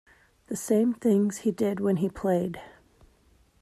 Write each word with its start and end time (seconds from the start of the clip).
The 0.47 0.55
same 0.55 0.95
things 0.95 1.37
he 1.41 1.51
did 1.51 1.79
when 1.79 1.97
he 1.97 2.09
played. 2.09 2.59